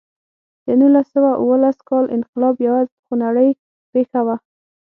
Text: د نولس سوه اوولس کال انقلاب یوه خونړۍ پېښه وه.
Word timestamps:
د 0.65 0.67
نولس 0.79 1.07
سوه 1.15 1.31
اوولس 1.41 1.77
کال 1.89 2.05
انقلاب 2.17 2.55
یوه 2.67 2.81
خونړۍ 3.03 3.49
پېښه 3.91 4.19
وه. 4.25 4.35